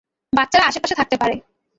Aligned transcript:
বাচ্চারা 0.33 0.65
আশেপাশে 0.67 0.95
থাকতে 0.95 1.15
পারে। 1.17 1.35